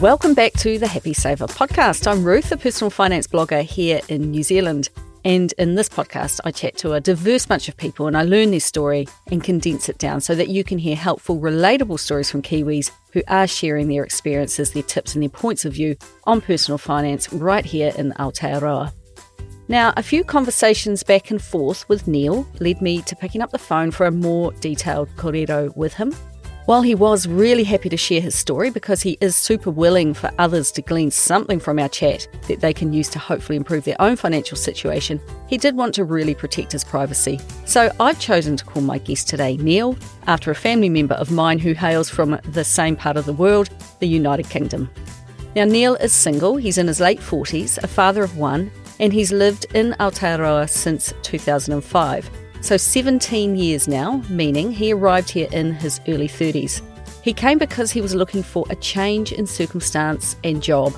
[0.00, 2.06] Welcome back to the Happy Saver podcast.
[2.10, 4.90] I'm Ruth, a personal finance blogger here in New Zealand.
[5.24, 8.50] And in this podcast, I chat to a diverse bunch of people and I learn
[8.50, 12.42] their story and condense it down so that you can hear helpful, relatable stories from
[12.42, 16.76] Kiwis who are sharing their experiences, their tips, and their points of view on personal
[16.76, 18.92] finance right here in Aotearoa.
[19.68, 23.58] Now, a few conversations back and forth with Neil led me to picking up the
[23.58, 26.14] phone for a more detailed kōrero with him.
[26.66, 30.30] While he was really happy to share his story because he is super willing for
[30.38, 34.00] others to glean something from our chat that they can use to hopefully improve their
[34.00, 37.38] own financial situation, he did want to really protect his privacy.
[37.66, 39.94] So I've chosen to call my guest today Neil,
[40.26, 43.68] after a family member of mine who hails from the same part of the world,
[43.98, 44.88] the United Kingdom.
[45.54, 49.32] Now, Neil is single, he's in his late 40s, a father of one, and he's
[49.32, 52.30] lived in Aotearoa since 2005.
[52.64, 56.80] So 17 years now, meaning he arrived here in his early 30s.
[57.22, 60.94] He came because he was looking for a change in circumstance and job.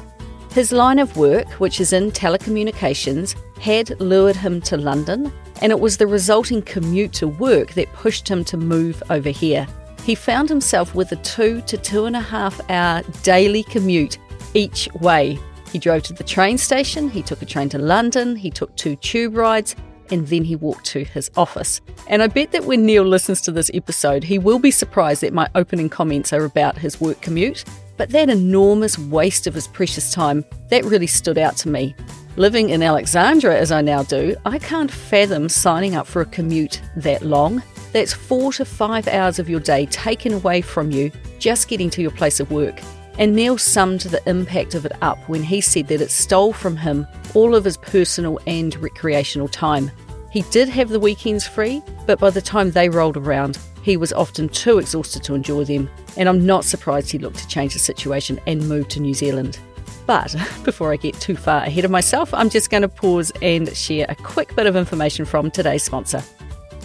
[0.52, 5.80] His line of work, which is in telecommunications, had lured him to London, and it
[5.80, 9.66] was the resulting commute to work that pushed him to move over here.
[10.04, 14.18] He found himself with a two to two and a half hour daily commute
[14.54, 15.36] each way
[15.76, 18.96] he drove to the train station, he took a train to London, he took two
[18.96, 19.76] tube rides,
[20.10, 21.80] and then he walked to his office.
[22.08, 25.32] And I bet that when Neil listens to this episode, he will be surprised that
[25.32, 27.64] my opening comments are about his work commute.
[27.96, 31.94] But that enormous waste of his precious time, that really stood out to me.
[32.36, 36.82] Living in Alexandra as I now do, I can't fathom signing up for a commute
[36.96, 37.62] that long.
[37.92, 42.02] That's four to five hours of your day taken away from you just getting to
[42.02, 42.78] your place of work.
[43.18, 46.76] And Neil summed the impact of it up when he said that it stole from
[46.76, 49.90] him all of his personal and recreational time.
[50.30, 54.12] He did have the weekends free, but by the time they rolled around, he was
[54.12, 57.78] often too exhausted to enjoy them, and I'm not surprised he looked to change the
[57.78, 59.58] situation and move to New Zealand.
[60.06, 60.34] But
[60.64, 64.06] before I get too far ahead of myself, I'm just going to pause and share
[64.08, 66.22] a quick bit of information from today's sponsor.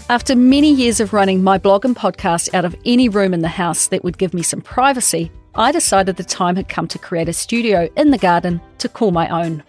[0.09, 3.47] After many years of running my blog and podcast out of any room in the
[3.47, 7.28] house that would give me some privacy, I decided the time had come to create
[7.28, 9.63] a studio in the garden to call my own.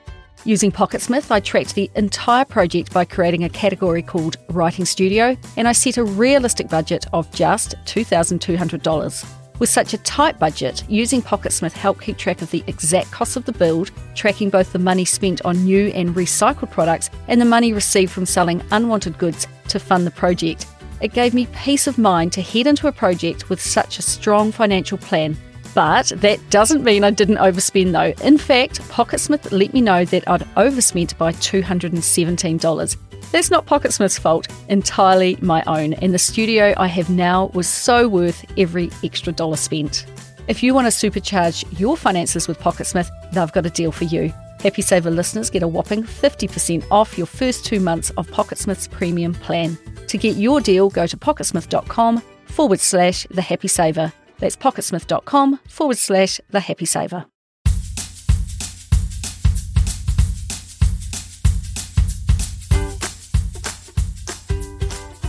[0.44, 5.66] Using Pocketsmith, I tracked the entire project by creating a category called Writing Studio, and
[5.66, 9.26] I set a realistic budget of just $2,200.
[9.58, 13.44] With such a tight budget, using Pocketsmith helped keep track of the exact cost of
[13.44, 17.72] the build, tracking both the money spent on new and recycled products and the money
[17.72, 20.66] received from selling unwanted goods to fund the project.
[21.00, 24.52] It gave me peace of mind to head into a project with such a strong
[24.52, 25.36] financial plan
[25.74, 28.24] but that doesn't mean I didn't overspend though.
[28.24, 32.96] In fact, Pocketsmith let me know that I'd overspent by $217.
[33.30, 38.06] That's not Pocketsmith's fault, entirely my own, and the studio I have now was so
[38.08, 40.06] worth every extra dollar spent.
[40.48, 44.32] If you want to supercharge your finances with Pocketsmith, they've got a deal for you.
[44.60, 49.34] Happy Saver listeners get a whopping 50% off your first two months of Pocketsmith's premium
[49.34, 49.78] plan.
[50.08, 54.12] To get your deal, go to pocketsmith.com forward slash the happy saver.
[54.42, 57.26] That's pocketsmith.com forward slash the happy saver.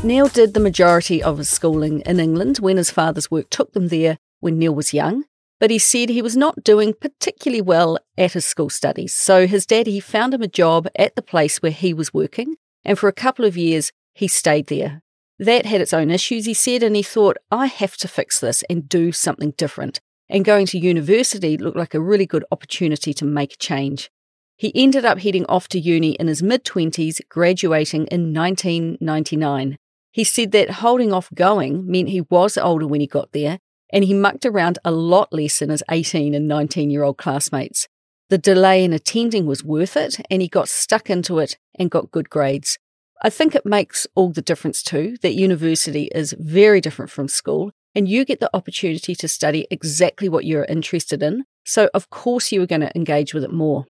[0.04, 3.90] Neil did the majority of his schooling in England when his father's work took them
[3.90, 5.26] there when Neil was young,
[5.60, 9.14] but he said he was not doing particularly well at his school studies.
[9.14, 12.98] So his daddy found him a job at the place where he was working, and
[12.98, 15.03] for a couple of years he stayed there.
[15.44, 18.64] That had its own issues, he said, and he thought, I have to fix this
[18.70, 20.00] and do something different.
[20.30, 24.10] And going to university looked like a really good opportunity to make a change.
[24.56, 29.76] He ended up heading off to uni in his mid 20s, graduating in 1999.
[30.14, 33.60] He said that holding off going meant he was older when he got there,
[33.92, 37.90] and he mucked around a lot less than his 18 and 19 year old classmates.
[38.30, 42.12] The delay in attending was worth it, and he got stuck into it and got
[42.12, 42.80] good grades.
[43.26, 47.72] I think it makes all the difference too that university is very different from school
[47.96, 51.46] and you get the opportunity to study exactly what you're interested in.
[51.64, 53.86] So, of course, you were going to engage with it more.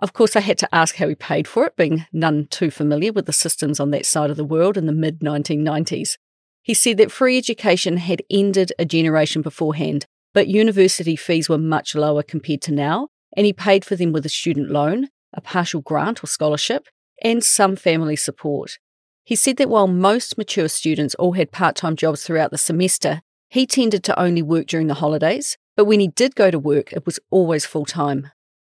[0.00, 3.12] Of course, I had to ask how he paid for it, being none too familiar
[3.12, 6.16] with the systems on that side of the world in the mid 1990s.
[6.62, 11.94] He said that free education had ended a generation beforehand, but university fees were much
[11.94, 15.80] lower compared to now, and he paid for them with a student loan, a partial
[15.80, 16.86] grant or scholarship,
[17.22, 18.78] and some family support.
[19.24, 23.20] He said that while most mature students all had part time jobs throughout the semester,
[23.50, 26.92] he tended to only work during the holidays, but when he did go to work,
[26.92, 28.30] it was always full time.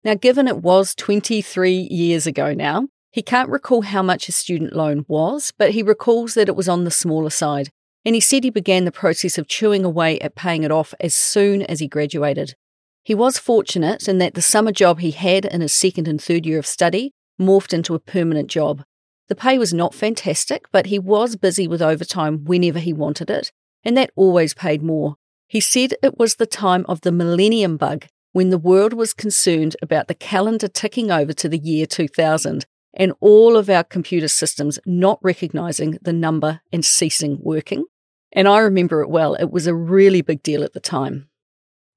[0.03, 4.73] Now, given it was 23 years ago now, he can't recall how much his student
[4.73, 7.69] loan was, but he recalls that it was on the smaller side.
[8.03, 11.13] And he said he began the process of chewing away at paying it off as
[11.13, 12.55] soon as he graduated.
[13.03, 16.45] He was fortunate in that the summer job he had in his second and third
[16.45, 18.83] year of study morphed into a permanent job.
[19.27, 23.51] The pay was not fantastic, but he was busy with overtime whenever he wanted it,
[23.83, 25.15] and that always paid more.
[25.47, 29.75] He said it was the time of the millennium bug when the world was concerned
[29.81, 34.79] about the calendar ticking over to the year 2000 and all of our computer systems
[34.85, 37.85] not recognizing the number and ceasing working.
[38.33, 41.29] And I remember it well, it was a really big deal at the time.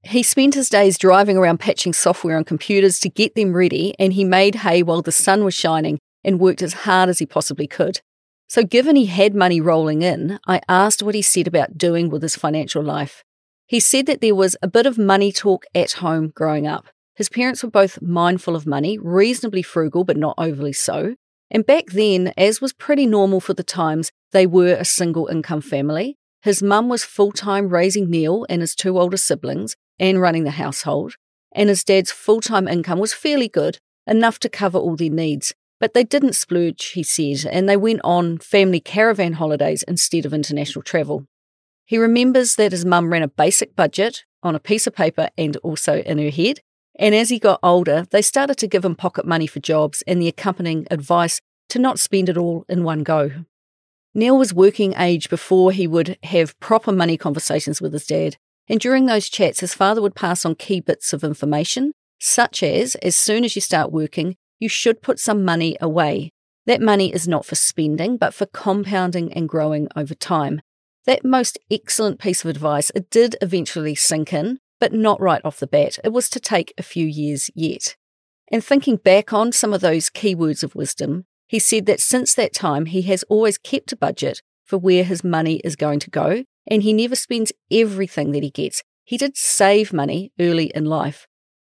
[0.07, 4.13] He spent his days driving around patching software on computers to get them ready, and
[4.13, 7.67] he made hay while the sun was shining and worked as hard as he possibly
[7.67, 8.01] could.
[8.47, 12.23] So, given he had money rolling in, I asked what he said about doing with
[12.23, 13.25] his financial life.
[13.67, 16.87] He said that there was a bit of money talk at home growing up.
[17.17, 21.15] His parents were both mindful of money, reasonably frugal, but not overly so.
[21.51, 25.63] And back then, as was pretty normal for the times, they were a single income
[25.63, 26.19] family.
[26.43, 30.53] His mum was full time raising Neil and his two older siblings and running the
[30.53, 31.15] household.
[31.53, 35.55] And his dad's full time income was fairly good, enough to cover all their needs.
[35.81, 40.33] But they didn't splurge, he said, and they went on family caravan holidays instead of
[40.33, 41.27] international travel.
[41.85, 45.57] He remembers that his mum ran a basic budget on a piece of paper and
[45.59, 46.61] also in her head.
[46.99, 50.23] And as he got older, they started to give him pocket money for jobs and
[50.23, 53.31] the accompanying advice to not spend it all in one go.
[54.15, 58.37] Neil was working age before he would have proper money conversations with his dad.
[58.69, 62.95] And during those chats, his father would pass on key bits of information, such as
[62.97, 66.31] as soon as you start working, you should put some money away.
[66.67, 70.63] That money is not for spending, but for compounding and growing over time.
[71.05, 75.61] That most excellent piece of advice, it did eventually sink in, but not right off
[75.61, 75.99] the bat.
[76.03, 77.97] It was to take a few years yet.
[78.51, 82.35] And thinking back on some of those key words of wisdom, he said that since
[82.35, 86.11] that time he has always kept a budget for where his money is going to
[86.11, 88.83] go, and he never spends everything that he gets.
[89.05, 91.27] He did save money early in life,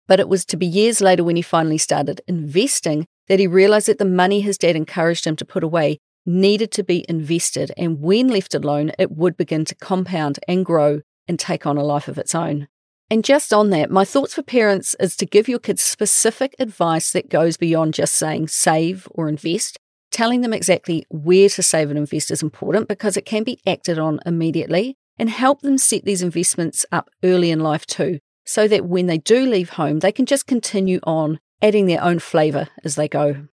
[0.06, 3.88] but it was to be years later when he finally started investing that he realized
[3.88, 8.00] that the money his dad encouraged him to put away needed to be invested, and
[8.00, 12.08] when left alone, it would begin to compound and grow and take on a life
[12.08, 12.68] of its own.
[13.10, 17.12] And just on that, my thoughts for parents is to give your kids specific advice
[17.12, 19.78] that goes beyond just saying save or invest.
[20.12, 23.98] Telling them exactly where to save and invest is important because it can be acted
[23.98, 28.84] on immediately and help them set these investments up early in life too, so that
[28.84, 32.94] when they do leave home, they can just continue on adding their own flavour as
[32.94, 33.48] they go.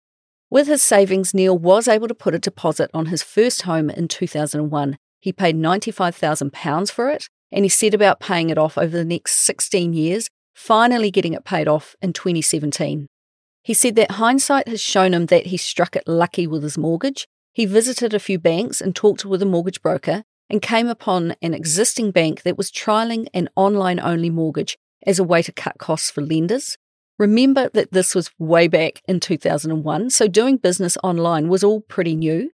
[0.50, 4.08] With his savings, Neil was able to put a deposit on his first home in
[4.08, 4.98] 2001.
[5.20, 9.34] He paid £95,000 for it, and he set about paying it off over the next
[9.44, 13.06] 16 years, finally getting it paid off in 2017.
[13.68, 17.28] He said that hindsight has shown him that he struck it lucky with his mortgage.
[17.52, 21.52] He visited a few banks and talked with a mortgage broker and came upon an
[21.52, 26.10] existing bank that was trialling an online only mortgage as a way to cut costs
[26.10, 26.78] for lenders.
[27.18, 32.16] Remember that this was way back in 2001, so doing business online was all pretty
[32.16, 32.50] new.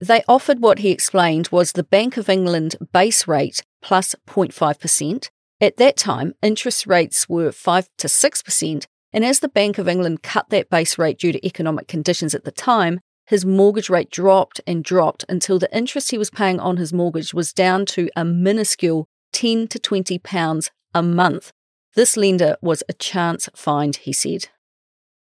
[0.00, 5.28] They offered what he explained was the Bank of England base rate plus 0.5%.
[5.60, 10.22] At that time, interest rates were 5 to 6%, and as the Bank of England
[10.22, 14.60] cut that base rate due to economic conditions at the time, his mortgage rate dropped
[14.66, 18.24] and dropped until the interest he was paying on his mortgage was down to a
[18.24, 21.52] minuscule 10 to 20 pounds a month
[21.98, 24.50] this lender was a chance find, he said.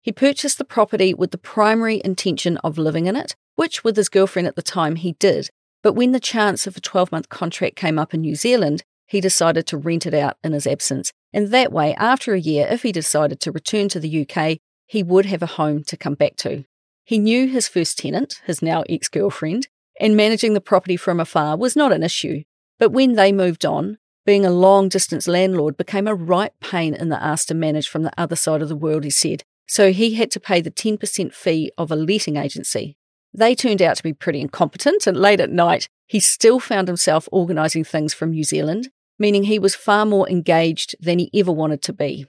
[0.01, 4.07] He purchased the property with the primary intention of living in it, which with his
[4.07, 5.49] girlfriend at the time he did.
[5.83, 9.19] But when the chance of a 12 month contract came up in New Zealand, he
[9.19, 11.11] decided to rent it out in his absence.
[11.33, 15.03] And that way, after a year, if he decided to return to the UK, he
[15.03, 16.63] would have a home to come back to.
[17.03, 19.67] He knew his first tenant, his now ex girlfriend,
[19.99, 22.43] and managing the property from afar was not an issue.
[22.79, 27.09] But when they moved on, being a long distance landlord became a right pain in
[27.09, 30.13] the ass to manage from the other side of the world, he said, so he
[30.13, 32.95] had to pay the 10% fee of a letting agency.
[33.33, 37.27] They turned out to be pretty incompetent, and late at night, he still found himself
[37.31, 38.89] organising things from New Zealand,
[39.21, 42.25] meaning he was far more engaged than he ever wanted to be.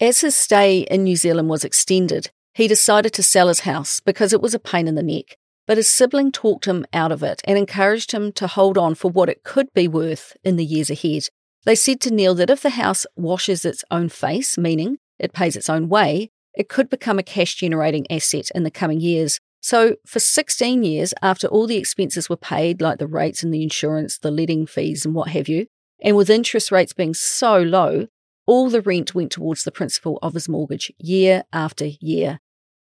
[0.00, 4.32] As his stay in New Zealand was extended, he decided to sell his house because
[4.32, 5.36] it was a pain in the neck,
[5.68, 9.08] but his sibling talked him out of it and encouraged him to hold on for
[9.08, 11.28] what it could be worth in the years ahead.
[11.64, 15.54] They said to Neil that if the house washes its own face, meaning it pays
[15.54, 19.38] its own way, it could become a cash generating asset in the coming years.
[19.60, 23.62] So, for 16 years, after all the expenses were paid, like the rates and the
[23.62, 25.68] insurance, the letting fees, and what have you,
[26.02, 28.08] and with interest rates being so low,
[28.46, 32.40] all the rent went towards the principal of his mortgage year after year.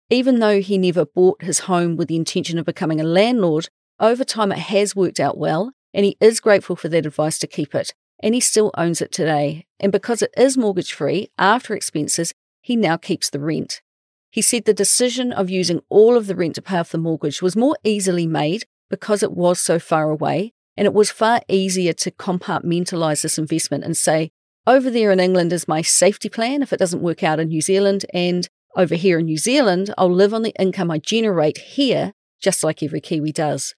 [0.09, 3.69] Even though he never bought his home with the intention of becoming a landlord,
[4.00, 7.47] over time it has worked out well, and he is grateful for that advice to
[7.47, 7.93] keep it.
[8.23, 9.65] and he still owns it today.
[9.79, 13.81] And because it is mortgage free after expenses, he now keeps the rent.
[14.31, 17.43] He said the decision of using all of the rent to pay off the mortgage
[17.43, 21.93] was more easily made because it was so far away, and it was far easier
[21.93, 24.31] to compartmentalise this investment and say,
[24.67, 27.61] over there in England is my safety plan if it doesn't work out in New
[27.61, 32.12] Zealand, and over here in New Zealand, I'll live on the income I generate here,
[32.41, 33.75] just like every Kiwi does.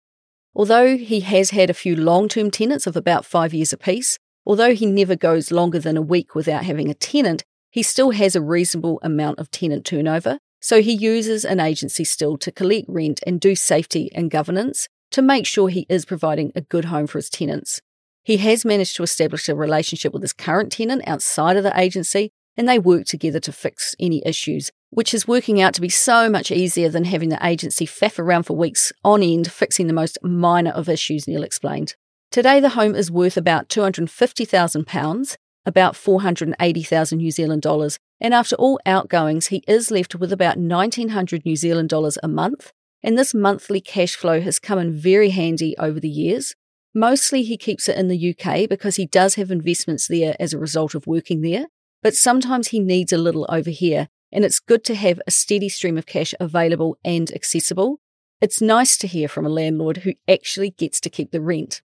[0.55, 4.75] Although he has had a few long term tenants of about five years apiece, although
[4.75, 8.43] he never goes longer than a week without having a tenant, he still has a
[8.43, 10.39] reasonable amount of tenant turnover.
[10.61, 15.23] So he uses an agency still to collect rent and do safety and governance to
[15.23, 17.81] make sure he is providing a good home for his tenants.
[18.25, 22.31] He has managed to establish a relationship with his current tenant outside of the agency,
[22.57, 26.28] and they work together to fix any issues, which is working out to be so
[26.28, 30.19] much easier than having the agency faff around for weeks on end fixing the most
[30.23, 31.95] minor of issues, Neil explained.
[32.31, 38.81] Today, the home is worth about £250,000, about 480,000 New Zealand dollars, and after all
[38.87, 42.73] outgoings, he is left with about 1900 New Zealand dollars a month,
[43.03, 46.55] and this monthly cash flow has come in very handy over the years.
[46.95, 50.59] Mostly he keeps it in the UK because he does have investments there as a
[50.59, 51.67] result of working there,
[52.03, 55.69] but sometimes he needs a little over here, and it's good to have a steady
[55.69, 57.99] stream of cash available and accessible.
[58.41, 61.81] It's nice to hear from a landlord who actually gets to keep the rent.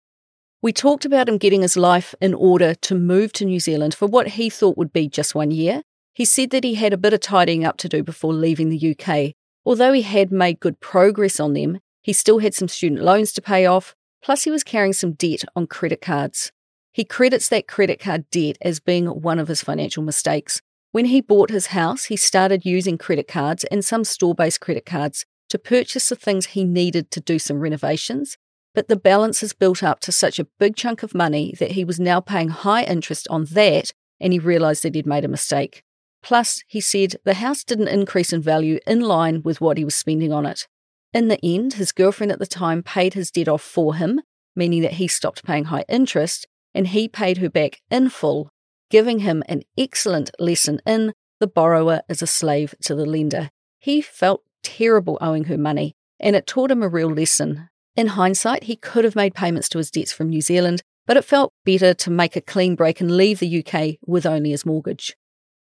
[0.62, 4.08] We talked about him getting his life in order to move to New Zealand for
[4.08, 5.84] what he thought would be just one year.
[6.14, 8.96] He said that he had a bit of tidying up to do before leaving the
[9.00, 9.36] UK.
[9.68, 13.42] Although he had made good progress on them, he still had some student loans to
[13.42, 16.54] pay off, plus, he was carrying some debt on credit cards.
[16.94, 20.62] He credits that credit card debt as being one of his financial mistakes.
[20.94, 24.86] When he bought his house, he started using credit cards and some store based credit
[24.86, 28.38] cards to purchase the things he needed to do some renovations.
[28.74, 31.84] But the balance has built up to such a big chunk of money that he
[31.84, 35.84] was now paying high interest on that and he realised that he'd made a mistake.
[36.28, 39.96] Plus, he said the house didn't increase in value in line with what he was
[39.96, 40.68] spending on it.
[41.14, 44.20] In the end, his girlfriend at the time paid his debt off for him,
[44.54, 48.50] meaning that he stopped paying high interest, and he paid her back in full,
[48.90, 53.50] giving him an excellent lesson in the borrower is a slave to the lender.
[53.80, 57.70] He felt terrible owing her money, and it taught him a real lesson.
[57.96, 61.24] In hindsight, he could have made payments to his debts from New Zealand, but it
[61.24, 65.16] felt better to make a clean break and leave the UK with only his mortgage.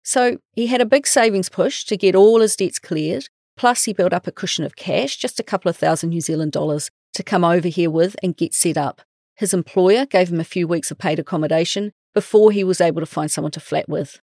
[0.03, 3.93] So he had a big savings push to get all his debts cleared, plus he
[3.93, 7.23] built up a cushion of cash, just a couple of thousand New Zealand dollars, to
[7.23, 9.01] come over here with and get set up.
[9.35, 13.05] His employer gave him a few weeks of paid accommodation before he was able to
[13.05, 14.19] find someone to flat with.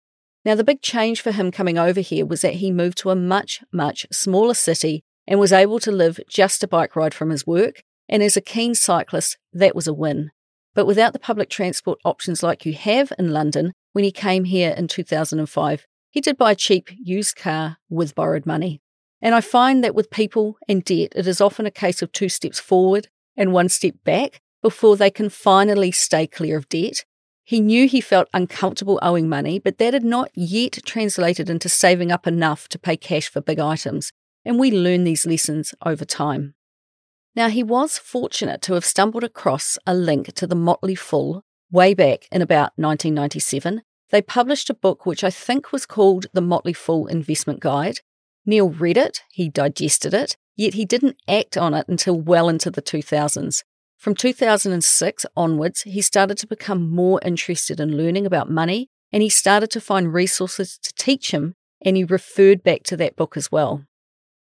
[0.44, 3.16] Now, the big change for him coming over here was that he moved to a
[3.16, 7.46] much, much smaller city and was able to live just a bike ride from his
[7.46, 7.84] work.
[8.10, 10.32] And as a keen cyclist, that was a win.
[10.74, 14.75] But without the public transport options like you have in London, when he came here
[14.77, 18.80] in 2005, he did buy a cheap used car with borrowed money.
[19.24, 22.30] And I find that with people and debt, it is often a case of two
[22.30, 27.06] steps forward and one step back before they can finally stay clear of debt.
[27.44, 32.12] He knew he felt uncomfortable owing money, but that had not yet translated into saving
[32.12, 34.12] up enough to pay cash for big items,
[34.46, 36.54] and we learn these lessons over time.
[37.36, 41.94] Now, he was fortunate to have stumbled across a link to the Motley Fool way
[41.94, 43.82] back in about 1997.
[44.10, 48.00] They published a book which I think was called The Motley Fool Investment Guide.
[48.46, 52.72] Neil read it, he digested it, yet he didn't act on it until well into
[52.72, 53.64] the 2000s.
[53.98, 59.30] From 2006 onwards, he started to become more interested in learning about money and he
[59.30, 63.52] started to find resources to teach him, and he referred back to that book as
[63.52, 63.84] well.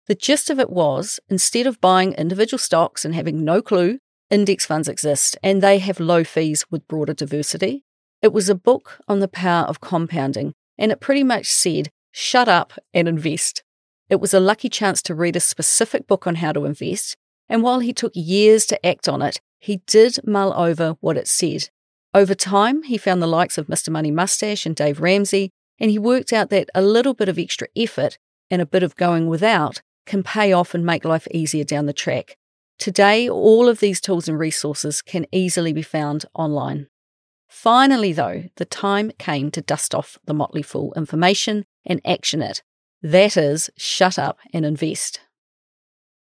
[0.07, 4.65] The gist of it was instead of buying individual stocks and having no clue, index
[4.65, 7.83] funds exist and they have low fees with broader diversity.
[8.21, 12.47] It was a book on the power of compounding, and it pretty much said, shut
[12.47, 13.63] up and invest.
[14.09, 17.15] It was a lucky chance to read a specific book on how to invest,
[17.47, 21.27] and while he took years to act on it, he did mull over what it
[21.27, 21.69] said.
[22.13, 23.89] Over time, he found the likes of Mr.
[23.89, 27.67] Money Mustache and Dave Ramsey, and he worked out that a little bit of extra
[27.75, 28.17] effort
[28.49, 31.93] and a bit of going without can pay off and make life easier down the
[31.93, 32.35] track.
[32.79, 36.87] Today, all of these tools and resources can easily be found online.
[37.59, 42.61] Finally, though, the time came to dust off the Motley Fool information and action it.
[43.01, 45.21] That is, shut up and invest.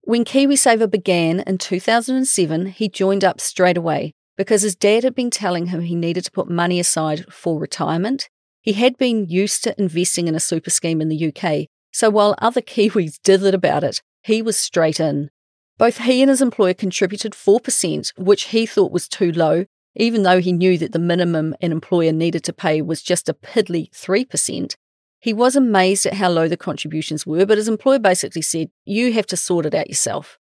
[0.01, 5.31] When KiwiSaver began in 2007, he joined up straight away because his dad had been
[5.31, 8.29] telling him he needed to put money aside for retirement.
[8.61, 12.35] He had been used to investing in a super scheme in the UK, so while
[12.37, 15.31] other Kiwis dithered about it, he was straight in.
[15.79, 20.39] Both he and his employer contributed 4%, which he thought was too low, even though
[20.39, 24.75] he knew that the minimum an employer needed to pay was just a piddly 3%,
[25.19, 29.13] he was amazed at how low the contributions were, but his employer basically said, You
[29.13, 30.37] have to sort it out yourself.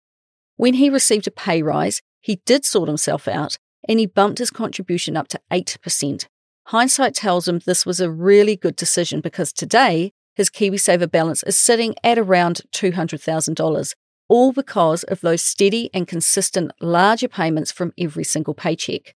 [0.56, 4.50] When he received a pay rise, he did sort himself out and he bumped his
[4.50, 6.26] contribution up to 8%.
[6.66, 11.58] Hindsight tells him this was a really good decision because today his KiwiSaver balance is
[11.58, 13.94] sitting at around $200,000,
[14.28, 19.14] all because of those steady and consistent larger payments from every single paycheck.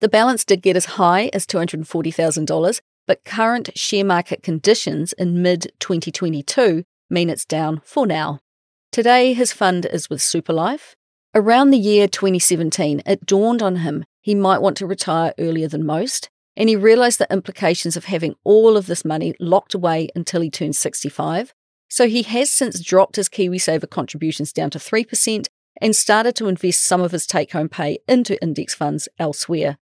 [0.00, 5.72] The balance did get as high as $240,000, but current share market conditions in mid
[5.80, 8.38] 2022 mean it's down for now.
[8.92, 10.94] Today, his fund is with Superlife.
[11.34, 15.84] Around the year 2017, it dawned on him he might want to retire earlier than
[15.84, 20.42] most, and he realised the implications of having all of this money locked away until
[20.42, 21.52] he turned 65.
[21.88, 25.46] So he has since dropped his KiwiSaver contributions down to 3%
[25.80, 29.76] and started to invest some of his take home pay into index funds elsewhere.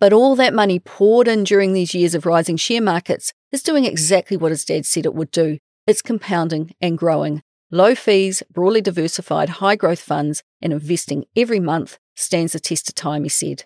[0.00, 3.84] But all that money poured in during these years of rising share markets is doing
[3.84, 7.42] exactly what his dad said it would do it's compounding and growing.
[7.70, 12.94] Low fees, broadly diversified, high growth funds, and investing every month stands the test of
[12.94, 13.64] time, he said.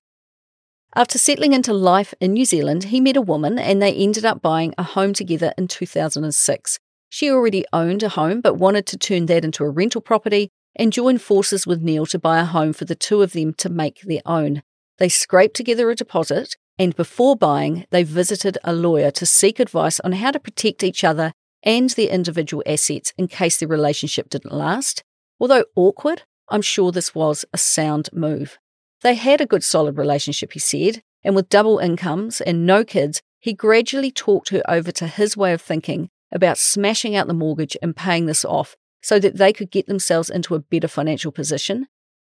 [0.95, 4.41] After settling into life in New Zealand, he met a woman and they ended up
[4.41, 6.79] buying a home together in 2006.
[7.11, 10.93] She already owned a home but wanted to turn that into a rental property and
[10.93, 14.01] join forces with Neil to buy a home for the two of them to make
[14.03, 14.63] their own.
[14.99, 20.01] They scraped together a deposit and before buying, they visited a lawyer to seek advice
[20.01, 21.33] on how to protect each other
[21.63, 25.05] and their individual assets in case their relationship didn't last.
[25.39, 28.59] Although awkward, I'm sure this was a sound move.
[29.03, 33.23] They had a good solid relationship, he said, and with double incomes and no kids,
[33.41, 37.77] he gradually talked her over to his way of thinking about smashing out the mortgage
[37.83, 41.87] and paying this off so that they could get themselves into a better financial position.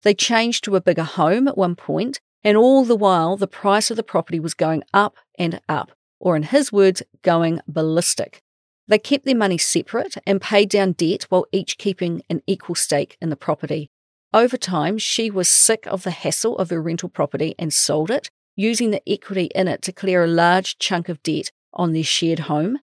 [0.04, 3.92] They changed to a bigger home at one point, and all the while the price
[3.92, 8.42] of the property was going up and up, or in his words, going ballistic.
[8.88, 13.18] They kept their money separate and paid down debt while each keeping an equal stake
[13.22, 13.92] in the property.
[14.34, 18.30] Over time, she was sick of the hassle of her rental property and sold it,
[18.56, 22.40] using the equity in it to clear a large chunk of debt on their shared
[22.40, 22.80] home.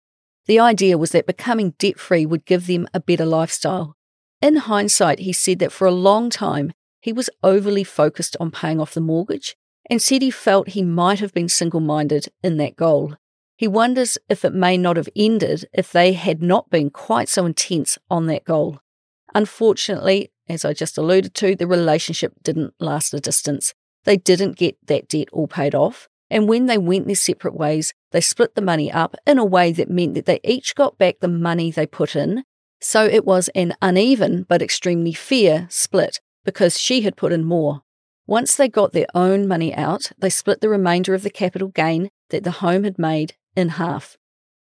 [0.47, 3.97] The idea was that becoming debt free would give them a better lifestyle.
[4.41, 6.73] In hindsight, he said that for a long time
[7.07, 9.55] he was overly focused on paying off the mortgage
[9.89, 13.15] and said he felt he might have been single minded in that goal.
[13.55, 17.47] He wonders if it may not have ended if they had not been quite so
[17.47, 18.81] intense on that goal.
[19.37, 23.73] Unfortunately, as I just alluded to, the relationship didn't last a distance.
[24.03, 26.09] They didn't get that debt all paid off.
[26.29, 29.71] And when they went their separate ways, they split the money up in a way
[29.71, 32.43] that meant that they each got back the money they put in.
[32.81, 37.83] So it was an uneven but extremely fair split because she had put in more.
[38.27, 42.09] Once they got their own money out, they split the remainder of the capital gain
[42.31, 44.17] that the home had made in half.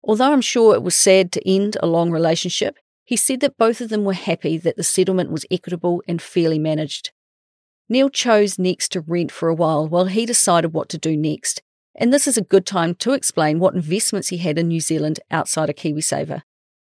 [0.03, 3.81] Although I'm sure it was sad to end a long relationship, he said that both
[3.81, 7.11] of them were happy that the settlement was equitable and fairly managed.
[7.89, 11.61] Neil chose next to rent for a while while he decided what to do next,
[11.93, 15.19] and this is a good time to explain what investments he had in New Zealand
[15.29, 16.43] outside of KiwiSaver.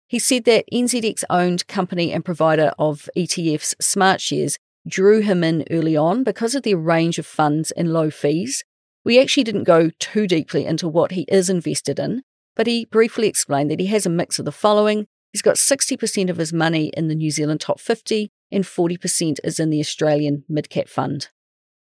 [0.06, 5.96] He said that NZX owned company and provider of ETFs Smartshares drew him in early
[5.96, 8.64] on because of their range of funds and low fees.
[9.04, 12.22] We actually didn't go too deeply into what he is invested in,
[12.56, 16.28] but he briefly explained that he has a mix of the following He's got 60%
[16.28, 20.44] of his money in the New Zealand top 50 and 40% is in the Australian
[20.48, 21.28] mid-cap fund.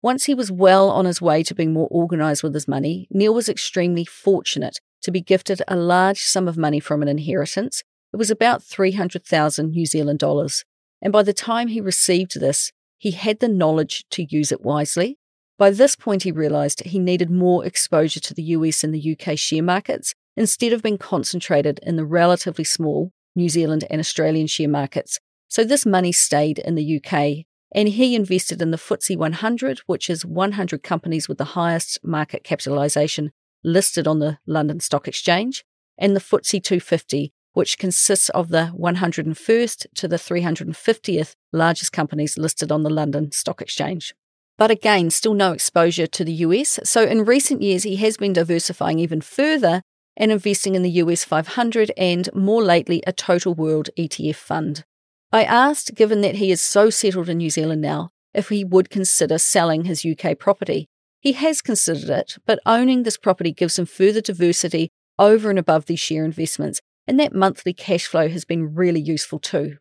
[0.02, 3.32] Once he was well on his way to being more organised with his money, Neil
[3.32, 7.82] was extremely fortunate to be gifted a large sum of money from an inheritance.
[8.12, 10.64] It was about 300,000 New Zealand dollars.
[11.00, 15.18] And by the time he received this, he had the knowledge to use it wisely.
[15.58, 19.38] By this point, he realised he needed more exposure to the US and the UK
[19.38, 24.68] share markets instead of being concentrated in the relatively small New Zealand and Australian share
[24.68, 25.18] markets.
[25.48, 30.08] So this money stayed in the UK and he invested in the FTSE 100, which
[30.08, 33.32] is 100 companies with the highest market capitalisation
[33.64, 35.64] listed on the London Stock Exchange,
[35.98, 42.70] and the FTSE 250, which consists of the 101st to the 350th largest companies listed
[42.70, 44.14] on the London Stock Exchange.
[44.58, 46.78] But again, still no exposure to the US.
[46.84, 49.80] So in recent years, he has been diversifying even further
[50.18, 54.84] and investing in the US 500 and, more lately, a total world ETF fund.
[55.32, 58.90] I asked, given that he is so settled in New Zealand now, if he would
[58.90, 60.88] consider selling his UK property.
[61.20, 65.86] He has considered it, but owning this property gives him further diversity over and above
[65.86, 69.78] these share investments, and that monthly cash flow has been really useful too.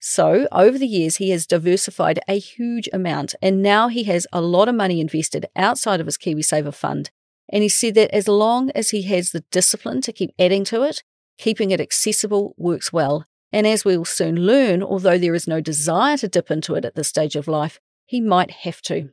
[0.00, 4.42] So, over the years, he has diversified a huge amount, and now he has a
[4.42, 7.10] lot of money invested outside of his KiwiSaver fund.
[7.48, 10.82] And he said that as long as he has the discipline to keep adding to
[10.82, 11.02] it,
[11.38, 13.26] keeping it accessible works well.
[13.50, 16.84] And as we will soon learn, although there is no desire to dip into it
[16.84, 19.10] at this stage of life, he might have to.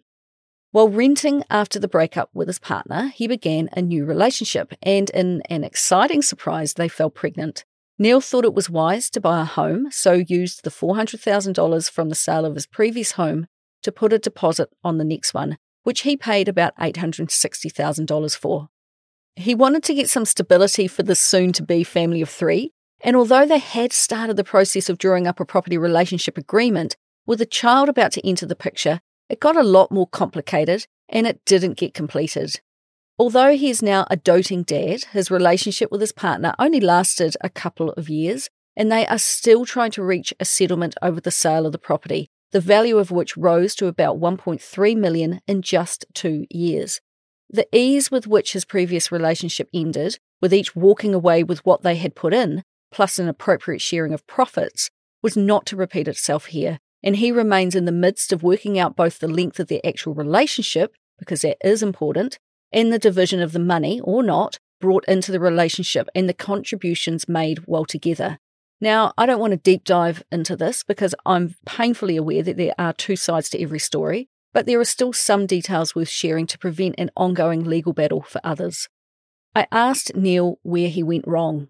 [0.71, 5.41] While renting after the breakup with his partner, he began a new relationship, and in
[5.49, 7.65] an exciting surprise, they fell pregnant.
[7.99, 12.15] Neil thought it was wise to buy a home, so used the $400,000 from the
[12.15, 13.47] sale of his previous home
[13.83, 18.69] to put a deposit on the next one, which he paid about $860,000 for.
[19.35, 23.17] He wanted to get some stability for this soon to be family of three, and
[23.17, 27.45] although they had started the process of drawing up a property relationship agreement, with a
[27.45, 29.01] child about to enter the picture,
[29.31, 32.59] it got a lot more complicated and it didn't get completed.
[33.17, 37.49] Although he is now a doting dad, his relationship with his partner only lasted a
[37.49, 41.65] couple of years, and they are still trying to reach a settlement over the sale
[41.65, 46.45] of the property, the value of which rose to about 1.3 million in just 2
[46.49, 46.99] years.
[47.49, 51.95] The ease with which his previous relationship ended, with each walking away with what they
[51.95, 54.89] had put in, plus an appropriate sharing of profits,
[55.21, 58.95] was not to repeat itself here, and he remains in the midst of working out
[58.95, 62.37] both the length of their actual relationship, because that is important,
[62.71, 67.29] and the division of the money, or not, brought into the relationship and the contributions
[67.29, 68.39] made while together.
[68.81, 72.73] Now, I don't want to deep dive into this because I'm painfully aware that there
[72.79, 76.57] are two sides to every story, but there are still some details worth sharing to
[76.57, 78.89] prevent an ongoing legal battle for others.
[79.53, 81.67] I asked Neil where he went wrong.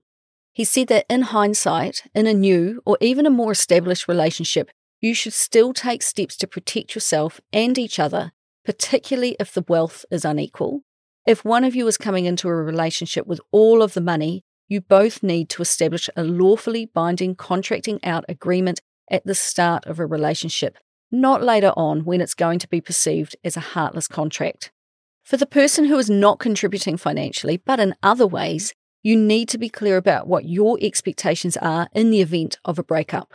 [0.54, 4.70] He said that in hindsight, in a new or even a more established relationship,
[5.02, 8.32] you should still take steps to protect yourself and each other,
[8.64, 10.82] particularly if the wealth is unequal.
[11.26, 14.80] If one of you is coming into a relationship with all of the money, you
[14.80, 20.06] both need to establish a lawfully binding contracting out agreement at the start of a
[20.06, 20.78] relationship,
[21.12, 24.72] not later on when it's going to be perceived as a heartless contract.
[25.24, 29.58] For the person who is not contributing financially, but in other ways, you need to
[29.58, 33.34] be clear about what your expectations are in the event of a breakup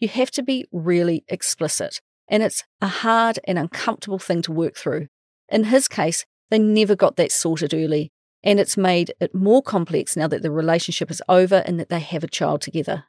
[0.00, 2.00] you have to be really explicit.
[2.28, 5.08] And it's a hard and uncomfortable thing to work through.
[5.48, 8.10] In his case, they never got that sorted early,
[8.42, 12.00] and it's made it more complex now that the relationship is over and that they
[12.00, 13.04] have a child together.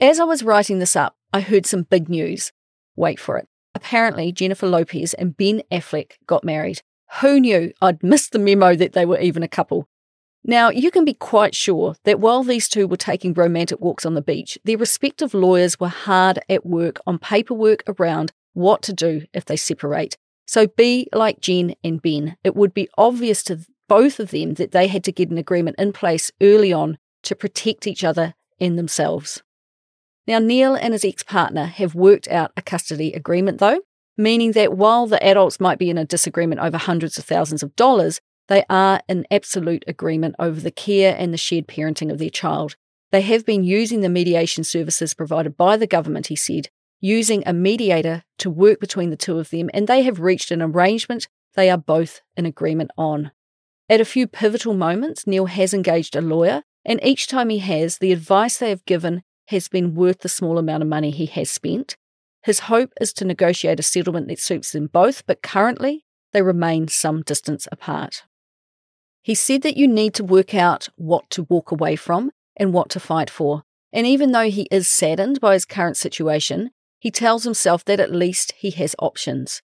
[0.00, 2.52] As I was writing this up, I heard some big news.
[2.96, 3.48] Wait for it.
[3.74, 6.82] Apparently, Jennifer Lopez and Ben Affleck got married.
[7.20, 7.72] Who knew?
[7.80, 9.88] I'd missed the memo that they were even a couple.
[10.44, 14.14] Now, you can be quite sure that while these two were taking romantic walks on
[14.14, 19.22] the beach, their respective lawyers were hard at work on paperwork around what to do
[19.32, 20.16] if they separate.
[20.46, 22.36] So be like Jen and Ben.
[22.42, 25.76] It would be obvious to both of them that they had to get an agreement
[25.78, 29.42] in place early on to protect each other and themselves.
[30.26, 33.80] Now, Neil and his ex partner have worked out a custody agreement, though,
[34.16, 37.74] meaning that while the adults might be in a disagreement over hundreds of thousands of
[37.76, 42.30] dollars, they are in absolute agreement over the care and the shared parenting of their
[42.30, 42.76] child.
[43.10, 46.68] They have been using the mediation services provided by the government, he said,
[47.00, 50.62] using a mediator to work between the two of them, and they have reached an
[50.62, 53.30] arrangement they are both in agreement on.
[53.88, 57.98] At a few pivotal moments, Neil has engaged a lawyer, and each time he has,
[57.98, 61.50] the advice they have given has been worth the small amount of money he has
[61.50, 61.96] spent.
[62.42, 66.88] His hope is to negotiate a settlement that suits them both, but currently they remain
[66.88, 68.24] some distance apart.
[69.22, 72.90] He said that you need to work out what to walk away from and what
[72.90, 73.62] to fight for.
[73.92, 78.12] And even though he is saddened by his current situation, he tells himself that at
[78.12, 79.62] least he has options.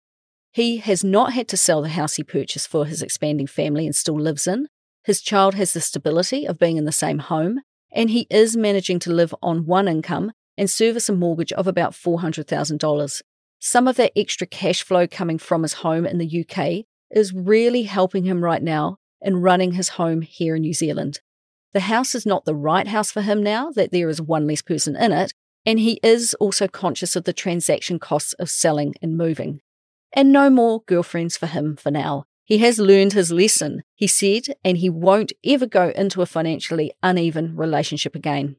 [0.52, 3.94] He has not had to sell the house he purchased for his expanding family and
[3.94, 4.68] still lives in.
[5.04, 7.60] His child has the stability of being in the same home,
[7.90, 11.92] and he is managing to live on one income and service a mortgage of about
[11.92, 13.22] $400,000.
[13.58, 17.84] Some of that extra cash flow coming from his home in the UK is really
[17.84, 21.20] helping him right now and running his home here in New Zealand.
[21.72, 24.62] The house is not the right house for him now that there is one less
[24.62, 25.32] person in it,
[25.64, 29.60] and he is also conscious of the transaction costs of selling and moving.
[30.12, 32.24] And no more girlfriends for him for now.
[32.44, 36.92] He has learned his lesson, he said, and he won't ever go into a financially
[37.02, 38.56] uneven relationship again.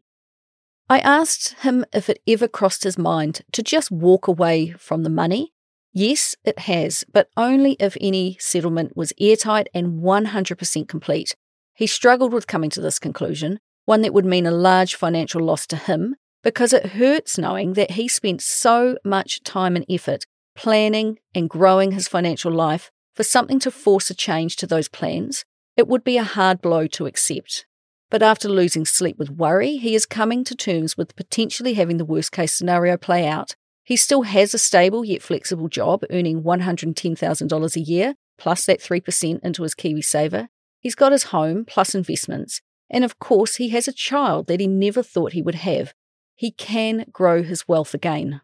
[0.90, 5.10] I asked him if it ever crossed his mind to just walk away from the
[5.10, 5.54] money
[5.94, 11.36] Yes, it has, but only if any settlement was airtight and 100% complete.
[11.76, 15.68] He struggled with coming to this conclusion, one that would mean a large financial loss
[15.68, 20.26] to him, because it hurts knowing that he spent so much time and effort
[20.56, 25.46] planning and growing his financial life for something to force a change to those plans.
[25.78, 27.66] It would be a hard blow to accept.
[28.10, 32.06] But after losing sleep with worry, he is coming to terms with potentially having the
[32.06, 33.56] worst case scenario play out.
[33.84, 39.40] He still has a stable yet flexible job, earning $110,000 a year, plus that 3%
[39.44, 40.48] into his KiwiSaver.
[40.80, 42.62] He's got his home, plus investments.
[42.90, 45.94] And of course, he has a child that he never thought he would have.
[46.36, 48.42] He can grow his wealth again.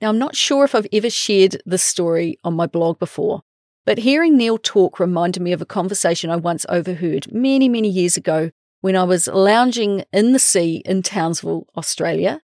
[0.00, 3.42] Now, I'm not sure if I've ever shared this story on my blog before,
[3.84, 8.16] but hearing Neil talk reminded me of a conversation I once overheard many, many years
[8.16, 12.40] ago when I was lounging in the sea in Townsville, Australia.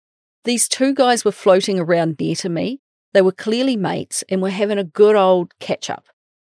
[0.44, 2.81] These two guys were floating around near to me.
[3.12, 6.07] They were clearly mates and were having a good old catch up.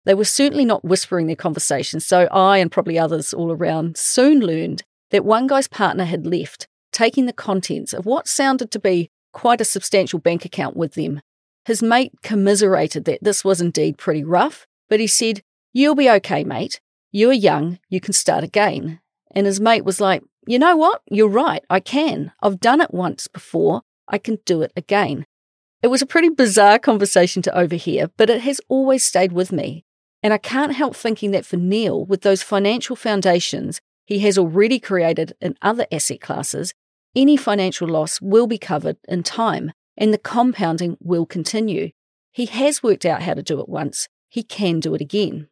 [0.04, 4.40] They were certainly not whispering their conversation, so I and probably others all around soon
[4.40, 9.10] learned that one guy's partner had left, taking the contents of what sounded to be
[9.32, 11.20] quite a substantial bank account with them.
[11.64, 15.42] His mate commiserated that this was indeed pretty rough, but he said,
[15.72, 16.80] You'll be okay, mate.
[17.12, 19.00] You are young, you can start again.
[19.34, 21.02] And his mate was like, You know what?
[21.08, 22.32] You're right, I can.
[22.42, 25.24] I've done it once before, I can do it again.
[25.82, 29.84] It was a pretty bizarre conversation to overhear, but it has always stayed with me.
[30.22, 34.78] And I can't help thinking that for Neil, with those financial foundations he has already
[34.78, 36.74] created in other asset classes,
[37.14, 41.90] any financial loss will be covered in time and the compounding will continue.
[42.32, 45.48] He has worked out how to do it once, he can do it again.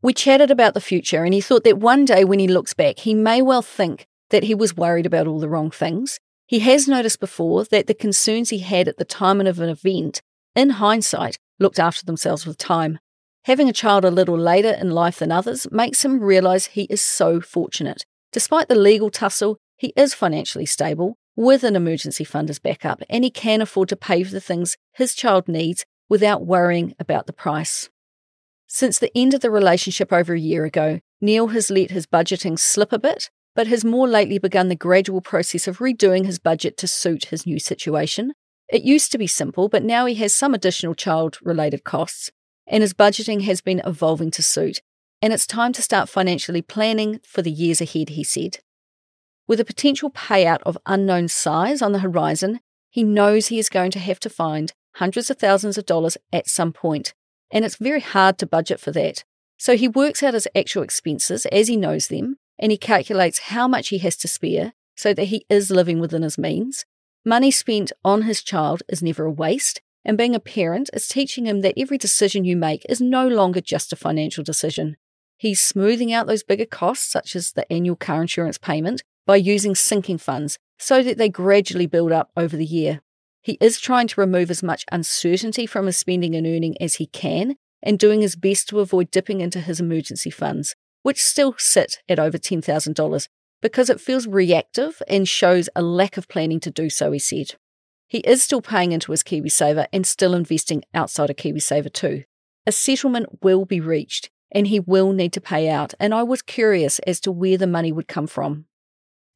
[0.00, 3.00] We chatted about the future, and he thought that one day when he looks back,
[3.00, 6.18] he may well think that he was worried about all the wrong things.
[6.44, 10.20] He has noticed before that the concerns he had at the time of an event,
[10.56, 12.98] in hindsight, looked after themselves with time.
[13.44, 17.00] Having a child a little later in life than others makes him realise he is
[17.00, 18.04] so fortunate.
[18.32, 23.22] Despite the legal tussle, he is financially stable, with an emergency fund as backup, and
[23.22, 27.32] he can afford to pay for the things his child needs without worrying about the
[27.32, 27.88] price.
[28.66, 32.58] Since the end of the relationship over a year ago, Neil has let his budgeting
[32.58, 36.76] slip a bit, but has more lately begun the gradual process of redoing his budget
[36.78, 38.32] to suit his new situation.
[38.68, 42.30] It used to be simple, but now he has some additional child related costs,
[42.66, 44.80] and his budgeting has been evolving to suit.
[45.22, 48.58] And it's time to start financially planning for the years ahead, he said.
[49.46, 53.90] With a potential payout of unknown size on the horizon, he knows he is going
[53.92, 57.14] to have to find hundreds of thousands of dollars at some point,
[57.50, 59.24] and it's very hard to budget for that.
[59.58, 63.66] So he works out his actual expenses as he knows them, and he calculates how
[63.68, 66.84] much he has to spare so that he is living within his means.
[67.24, 71.46] Money spent on his child is never a waste, and being a parent is teaching
[71.46, 74.96] him that every decision you make is no longer just a financial decision.
[75.36, 79.74] He's smoothing out those bigger costs, such as the annual car insurance payment, by using
[79.74, 83.00] sinking funds so that they gradually build up over the year.
[83.40, 87.06] He is trying to remove as much uncertainty from his spending and earning as he
[87.06, 92.02] can, and doing his best to avoid dipping into his emergency funds, which still sit
[92.08, 93.28] at over $10,000
[93.62, 97.54] because it feels reactive and shows a lack of planning to do so, he said.
[98.08, 102.24] He is still paying into his KiwiSaver and still investing outside of KiwiSaver too.
[102.66, 106.40] A settlement will be reached and he will need to pay out, and I was
[106.40, 108.64] curious as to where the money would come from.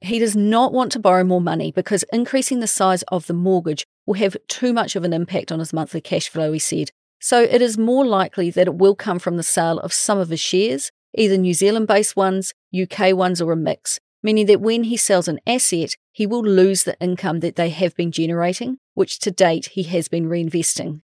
[0.01, 3.85] He does not want to borrow more money because increasing the size of the mortgage
[4.07, 6.91] will have too much of an impact on his monthly cash flow, he said.
[7.21, 10.29] So it is more likely that it will come from the sale of some of
[10.29, 14.85] his shares, either New Zealand based ones, UK ones, or a mix, meaning that when
[14.85, 19.19] he sells an asset, he will lose the income that they have been generating, which
[19.21, 21.03] to date he has been reinvesting.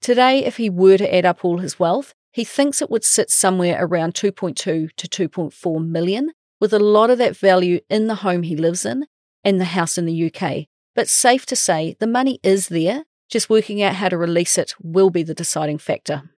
[0.00, 3.30] Today, if he were to add up all his wealth, he thinks it would sit
[3.30, 8.42] somewhere around 2.2 to 2.4 million, with a lot of that value in the home
[8.42, 9.06] he lives in
[9.44, 10.66] and the house in the UK.
[10.94, 14.74] But safe to say, the money is there, just working out how to release it
[14.82, 16.33] will be the deciding factor.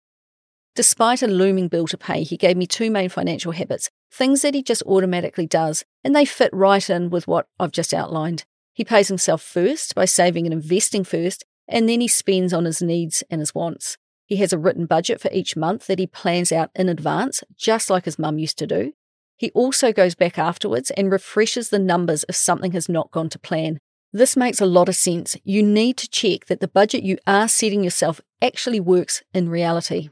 [0.75, 4.55] Despite a looming bill to pay, he gave me two main financial habits, things that
[4.55, 8.45] he just automatically does, and they fit right in with what I've just outlined.
[8.73, 12.83] He pays himself first by saving and investing first, and then he spends on his
[12.83, 13.97] needs and his wants.
[14.27, 17.89] He has a written budget for each month that he plans out in advance, just
[17.89, 18.95] like his mum used to do.
[19.37, 23.39] He also goes back afterwards and refreshes the numbers if something has not gone to
[23.39, 23.79] plan.
[24.13, 25.37] This makes a lot of sense.
[25.45, 30.09] You need to check that the budget you are setting yourself actually works in reality.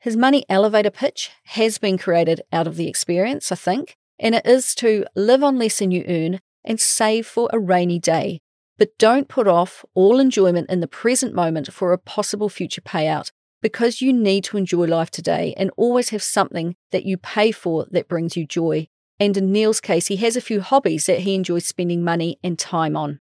[0.00, 4.46] His money elevator pitch has been created out of the experience, I think, and it
[4.46, 8.40] is to live on less than you earn and save for a rainy day.
[8.78, 13.30] But don't put off all enjoyment in the present moment for a possible future payout
[13.60, 17.86] because you need to enjoy life today and always have something that you pay for
[17.90, 18.88] that brings you joy.
[19.18, 22.58] And in Neil's case, he has a few hobbies that he enjoys spending money and
[22.58, 23.20] time on.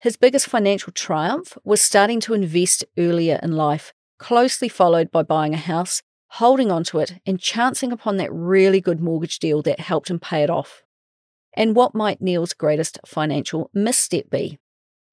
[0.00, 5.54] His biggest financial triumph was starting to invest earlier in life, closely followed by buying
[5.54, 10.10] a house, holding onto it, and chancing upon that really good mortgage deal that helped
[10.10, 10.82] him pay it off.
[11.58, 14.58] and what might Neil's greatest financial misstep be.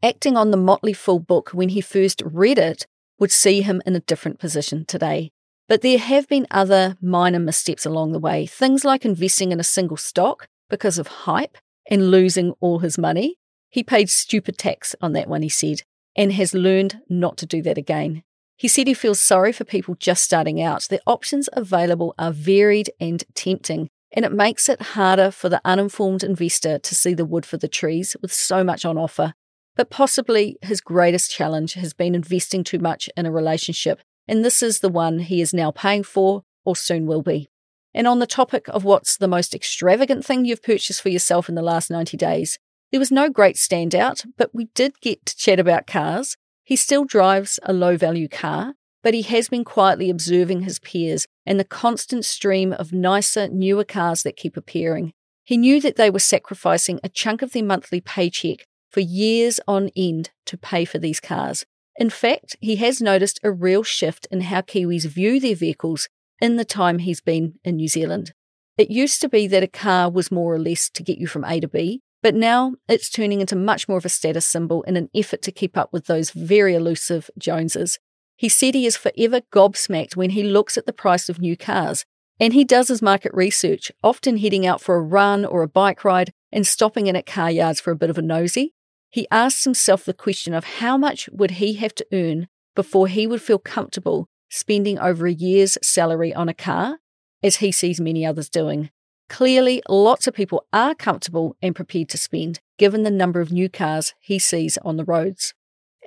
[0.04, 2.86] Acting on the Motley Fool book when he first read it
[3.20, 5.32] would see him in a different position today.
[5.68, 9.64] But there have been other minor missteps along the way, things like investing in a
[9.64, 11.58] single stock because of hype
[11.90, 13.38] and losing all his money.
[13.70, 15.82] He paid stupid tax on that one, he said,
[16.16, 18.24] and has learned not to do that again.
[18.58, 20.88] He said he feels sorry for people just starting out.
[20.90, 26.24] The options available are varied and tempting, and it makes it harder for the uninformed
[26.24, 29.34] investor to see the wood for the trees with so much on offer.
[29.76, 34.64] But possibly his greatest challenge has been investing too much in a relationship, and this
[34.64, 37.50] is the one he is now paying for or soon will be.
[37.94, 41.56] And on the topic of what's the most extravagant thing you've purchased for yourself in
[41.56, 42.58] the last 90 days,
[42.92, 46.38] there was no great standout, but we did get to chat about cars.
[46.66, 48.74] He still drives a low value car,
[49.04, 53.84] but he has been quietly observing his peers and the constant stream of nicer, newer
[53.84, 55.14] cars that keep appearing.
[55.44, 59.92] He knew that they were sacrificing a chunk of their monthly paycheck for years on
[59.96, 61.66] end to pay for these cars.
[61.98, 66.10] In fact, he has noticed a real shift in how Kiwis view their vehicles
[66.42, 68.34] in the time he's been in New Zealand.
[68.76, 71.46] It used to be that a car was more or less to get you from
[71.46, 74.98] A to B, but now it's turning into much more of a status symbol in
[74.98, 78.00] an effort to keep up with those very elusive Joneses.
[78.36, 82.04] He said he is forever gobsmacked when he looks at the price of new cars,
[82.40, 86.04] and he does his market research, often heading out for a run or a bike
[86.04, 88.74] ride and stopping in at car yards for a bit of a nosy.
[89.12, 93.28] He asks himself the question of how much would he have to earn before he
[93.28, 96.98] would feel comfortable spending over a year's salary on a car,
[97.44, 98.90] as he sees many others doing.
[99.30, 103.70] Clearly, lots of people are comfortable and prepared to spend, given the number of new
[103.70, 105.54] cars he sees on the roads.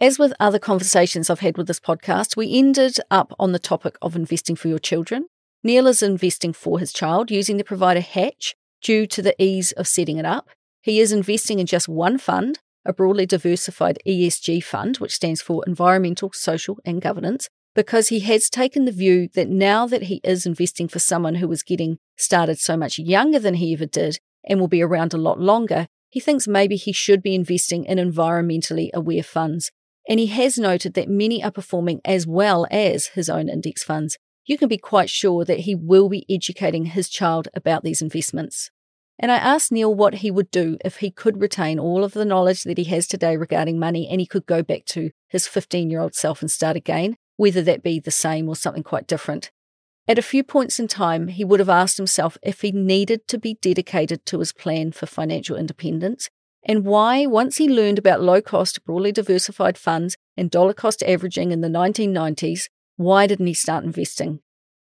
[0.01, 3.97] As with other conversations I've had with this podcast, we ended up on the topic
[4.01, 5.27] of investing for your children.
[5.65, 9.89] Neil is investing for his child using the provider Hatch due to the ease of
[9.89, 10.51] setting it up.
[10.81, 15.65] He is investing in just one fund, a broadly diversified ESG fund, which stands for
[15.67, 17.49] Environmental, Social and Governance,
[17.79, 21.47] because he has taken the view that now that he is investing for someone who
[21.47, 25.17] was getting started so much younger than he ever did and will be around a
[25.17, 29.71] lot longer, he thinks maybe he should be investing in environmentally aware funds.
[30.09, 34.19] And he has noted that many are performing as well as his own index funds.
[34.45, 38.73] You can be quite sure that he will be educating his child about these investments.
[39.21, 42.25] And I asked Neil what he would do if he could retain all of the
[42.25, 45.91] knowledge that he has today regarding money and he could go back to his 15
[45.91, 49.51] year old self and start again whether that be the same or something quite different.
[50.07, 53.39] At a few points in time, he would have asked himself if he needed to
[53.39, 56.29] be dedicated to his plan for financial independence
[56.65, 61.53] and why, once he learned about low cost, broadly diversified funds and dollar cost averaging
[61.53, 64.41] in the 1990s, why didn't he start investing?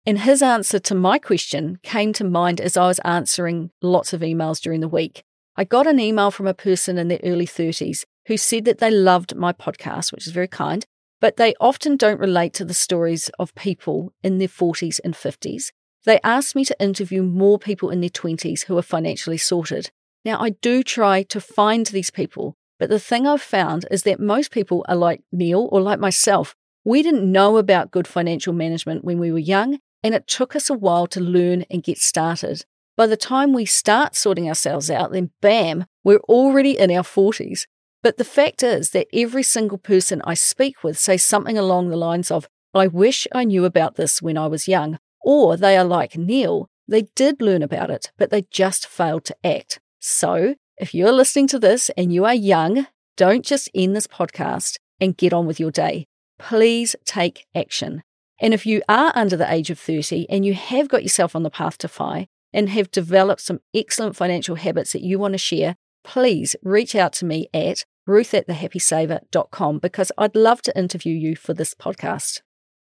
[0.05, 4.23] And his answer to my question came to mind as I was answering lots of
[4.23, 5.23] emails during the week.
[5.57, 8.91] I got an email from a person in their early 30s who said that they
[8.91, 10.85] loved my podcast, which is very kind,
[11.21, 15.71] but they often don't relate to the stories of people in their 40s and 50s.
[16.05, 19.91] They asked me to interview more people in their 20s who are financially sorted.
[20.25, 24.21] Now, I do try to find these people, but the thing I've found is that
[24.21, 26.55] most people are like Neil or like myself.
[26.85, 30.71] We didn't know about good financial management when we were young, and it took us
[30.71, 32.65] a while to learn and get started.
[32.97, 37.67] By the time we start sorting ourselves out, then bam, we're already in our 40s.
[38.03, 41.97] But the fact is that every single person I speak with says something along the
[41.97, 44.99] lines of, I wish I knew about this when I was young.
[45.23, 49.37] Or they are like Neil, they did learn about it, but they just failed to
[49.47, 49.81] act.
[50.01, 52.87] So if you're listening to this and you are young,
[53.17, 56.07] don't just end this podcast and get on with your day.
[56.39, 58.03] Please take action.
[58.41, 61.43] And if you are under the age of 30 and you have got yourself on
[61.43, 65.39] the path to FI and have developed some excellent financial habits that you want to
[65.39, 71.15] share, please reach out to me at ruth at thehappysaver.com because I'd love to interview
[71.15, 72.41] you for this podcast.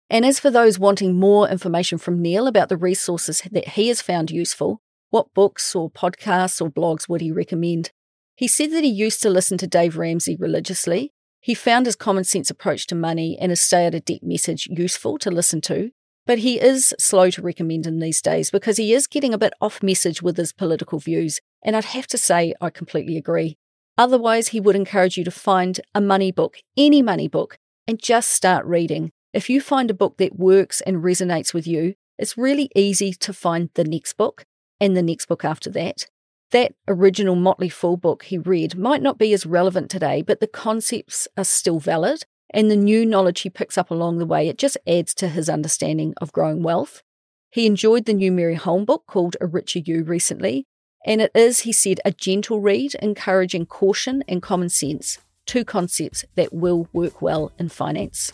[0.08, 4.00] And as for those wanting more information from Neil about the resources that he has
[4.00, 7.90] found useful, what books or podcasts or blogs would he recommend?
[8.36, 11.12] He said that he used to listen to Dave Ramsey religiously.
[11.40, 14.68] He found his common sense approach to money and his stay out of debt message
[14.70, 15.90] useful to listen to,
[16.26, 19.54] but he is slow to recommend him these days because he is getting a bit
[19.60, 23.56] off message with his political views, and I'd have to say I completely agree.
[23.98, 28.30] Otherwise, he would encourage you to find a money book, any money book, and just
[28.30, 29.10] start reading.
[29.32, 33.32] If you find a book that works and resonates with you, it's really easy to
[33.32, 34.44] find the next book
[34.80, 36.06] and the next book after that.
[36.52, 40.46] That original Motley Fool book he read might not be as relevant today, but the
[40.46, 44.58] concepts are still valid, and the new knowledge he picks up along the way, it
[44.58, 47.02] just adds to his understanding of growing wealth.
[47.50, 50.66] He enjoyed the new Mary Holm book called A Richer You recently,
[51.06, 56.24] And it is, he said, a gentle read, encouraging caution and common sense, two concepts
[56.34, 58.32] that will work well in finance.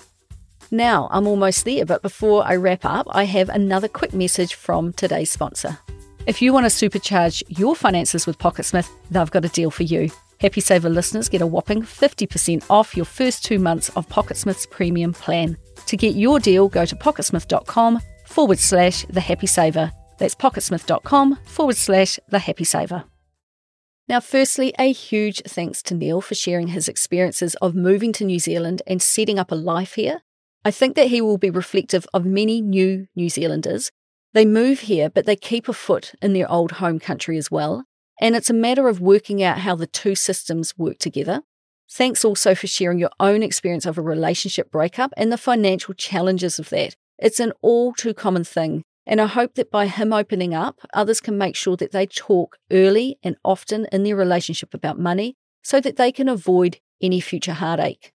[0.70, 4.94] Now, I'm almost there, but before I wrap up, I have another quick message from
[4.94, 5.78] today's sponsor.
[6.26, 10.10] If you want to supercharge your finances with Pocketsmith, they've got a deal for you.
[10.40, 15.12] Happy Saver listeners get a whopping 50% off your first two months of Pocketsmith's premium
[15.12, 15.58] plan.
[15.86, 19.92] To get your deal, go to pocketsmith.com forward slash the happy saver.
[20.22, 23.04] That's pocketsmith.com forward slash the happy saver.
[24.08, 28.38] Now, firstly, a huge thanks to Neil for sharing his experiences of moving to New
[28.38, 30.22] Zealand and setting up a life here
[30.64, 33.90] I think that he will be reflective of many new New Zealanders.
[34.32, 37.84] They move here, but they keep a foot in their old home country as well.
[38.20, 41.42] And it's a matter of working out how the two systems work together.
[41.90, 46.60] Thanks also for sharing your own experience of a relationship breakup and the financial challenges
[46.60, 46.94] of that.
[47.18, 48.84] It's an all too common thing.
[49.06, 52.58] And I hope that by him opening up, others can make sure that they talk
[52.70, 57.54] early and often in their relationship about money so that they can avoid any future
[57.54, 58.12] heartache.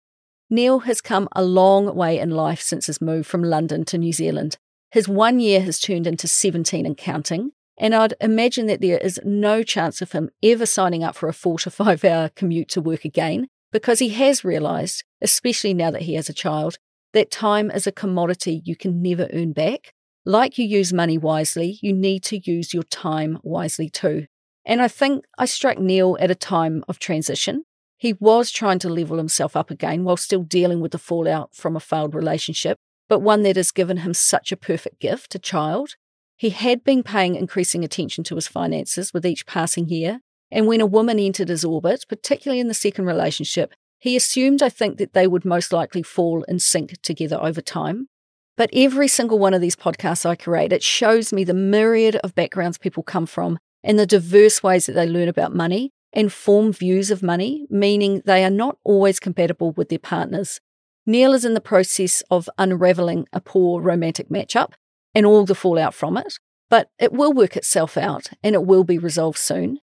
[0.50, 4.12] Neil has come a long way in life since his move from London to New
[4.12, 4.58] Zealand.
[4.90, 9.18] His one year has turned into 17 and counting, and I'd imagine that there is
[9.24, 12.80] no chance of him ever signing up for a four to five hour commute to
[12.80, 16.76] work again because he has realised, especially now that he has a child,
[17.12, 19.92] that time is a commodity you can never earn back.
[20.26, 24.26] Like you use money wisely, you need to use your time wisely too.
[24.64, 27.64] And I think I struck Neil at a time of transition.
[27.98, 31.76] He was trying to level himself up again while still dealing with the fallout from
[31.76, 35.96] a failed relationship, but one that has given him such a perfect gift, a child.
[36.36, 40.20] He had been paying increasing attention to his finances with each passing year,
[40.50, 44.68] and when a woman entered his orbit, particularly in the second relationship, he assumed, I
[44.68, 48.08] think, that they would most likely fall in sync together over time.
[48.56, 52.34] But every single one of these podcasts I create, it shows me the myriad of
[52.34, 56.72] backgrounds people come from and the diverse ways that they learn about money and form
[56.72, 60.60] views of money, meaning they are not always compatible with their partners.
[61.04, 64.72] Neil is in the process of unraveling a poor romantic matchup
[65.14, 66.38] and all the fallout from it,
[66.70, 69.78] but it will work itself out and it will be resolved soon.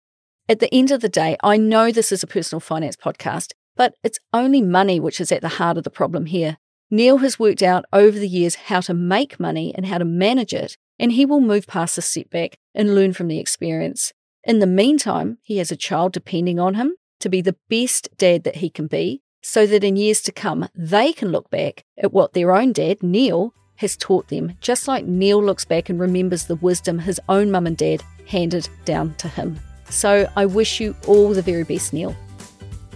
[0.49, 3.95] At the end of the day, I know this is a personal finance podcast, but
[4.03, 6.59] it's only money which is at the heart of the problem here.
[6.91, 10.53] Neil has worked out over the years how to make money and how to manage
[10.53, 14.13] it, and he will move past the setback and learn from the experience.
[14.45, 18.43] In the meantime, he has a child depending on him to be the best dad
[18.45, 22.13] that he can be, so that in years to come, they can look back at
[22.13, 26.45] what their own dad, Neil, has taught them, just like Neil looks back and remembers
[26.45, 29.59] the wisdom his own mum and dad handed down to him.
[29.89, 32.17] So I wish you all the very best, Neil.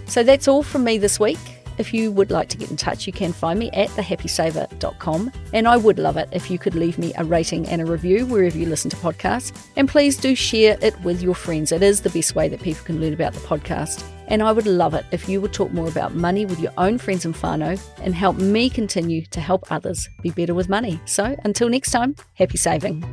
[0.07, 1.39] So that's all from me this week.
[1.77, 5.31] If you would like to get in touch, you can find me at thehappysaver.com.
[5.53, 8.25] And I would love it if you could leave me a rating and a review
[8.25, 9.55] wherever you listen to podcasts.
[9.75, 11.71] And please do share it with your friends.
[11.71, 14.03] It is the best way that people can learn about the podcast.
[14.27, 16.97] And I would love it if you would talk more about money with your own
[16.97, 20.99] friends and whānau and help me continue to help others be better with money.
[21.05, 23.03] So until next time, happy saving.